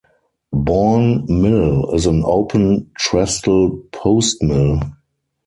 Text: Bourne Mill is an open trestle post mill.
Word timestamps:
Bourne 0.55 1.27
Mill 1.29 1.93
is 1.93 2.07
an 2.07 2.23
open 2.25 2.89
trestle 2.97 3.77
post 3.91 4.41
mill. 4.41 4.81